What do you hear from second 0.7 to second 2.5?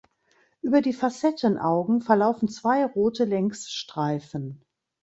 die Facettenaugen verlaufen